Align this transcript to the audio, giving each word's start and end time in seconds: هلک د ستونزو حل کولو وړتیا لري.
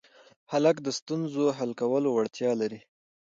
هلک 0.51 0.75
د 0.83 0.87
ستونزو 0.99 1.45
حل 1.57 1.71
کولو 1.81 2.09
وړتیا 2.13 2.51
لري. 2.61 2.79